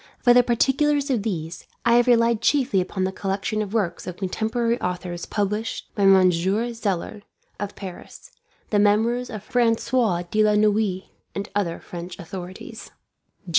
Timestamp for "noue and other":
10.55-11.79